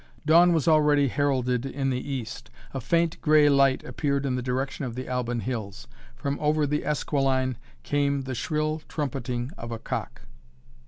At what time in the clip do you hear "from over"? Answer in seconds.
6.15-6.65